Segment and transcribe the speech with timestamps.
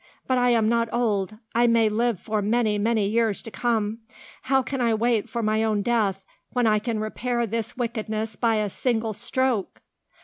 [0.25, 3.99] But I am not old; I may live for many, many years to come.
[4.41, 8.55] How can I wait for my own death when I can repair this wickedness by
[8.55, 9.79] a single stroke?"